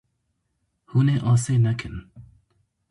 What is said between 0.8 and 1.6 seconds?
Hûn ê asê